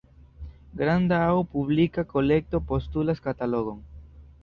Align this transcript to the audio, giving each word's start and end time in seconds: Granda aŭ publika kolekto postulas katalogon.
Granda 0.81 1.19
aŭ 1.27 1.35
publika 1.53 2.07
kolekto 2.17 2.65
postulas 2.73 3.25
katalogon. 3.31 3.83